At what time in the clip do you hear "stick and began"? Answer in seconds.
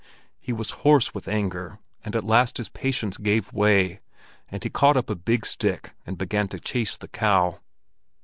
5.45-6.47